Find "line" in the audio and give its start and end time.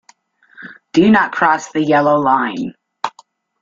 2.19-2.73